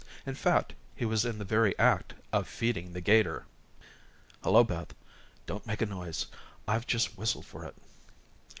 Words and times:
In 0.25 0.33
fact, 0.33 0.73
he 0.95 1.05
was 1.05 1.25
in 1.25 1.37
the 1.37 1.45
very 1.45 1.77
act 1.77 2.15
of 2.33 2.47
feeding 2.47 2.91
the 2.91 3.01
'gator. 3.01 3.45
"Hello, 4.43 4.63
Beth, 4.63 4.95
don't 5.45 5.67
make 5.67 5.83
a 5.83 5.85
noise. 5.85 6.25
I've 6.67 6.87
just 6.87 7.19
whistled 7.19 7.45
for 7.45 7.65
it." 7.65 7.75